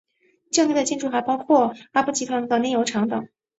[0.49, 3.27] 境内的建筑还包括布阿集团的炼油厂等。